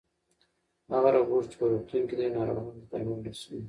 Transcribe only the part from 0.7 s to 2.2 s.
هغه روبوټ چې په روغتون کې